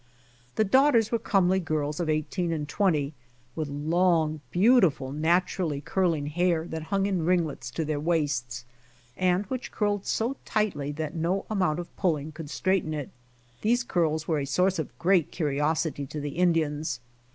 [0.55, 3.13] The daughters were comely girls of eighteen and twenty
[3.55, 8.65] with long, beautiful, naturally curling hair that hung In ringlets to their waists,
[9.15, 13.11] and which curled so tightly that no amount of pulling could straighten it.
[13.61, 16.99] These curls were a source of great curiosity to the Indians.